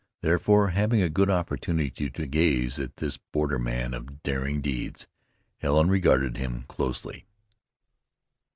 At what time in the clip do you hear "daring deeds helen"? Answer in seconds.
4.23-5.91